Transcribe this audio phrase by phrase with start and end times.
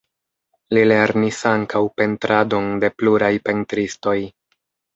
[0.77, 4.19] Li lernis ankaŭ pentradon de pluraj pentristoj.